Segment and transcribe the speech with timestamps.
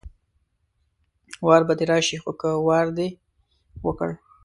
[1.47, 3.07] وار به دې راشي خو که وار دې
[3.85, 4.09] وکړ